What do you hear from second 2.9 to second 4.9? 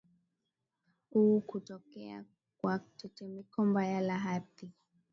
tetemeko mbaya la ardhi